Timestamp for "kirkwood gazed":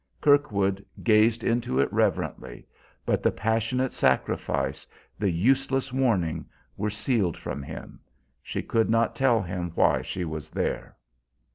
0.19-1.43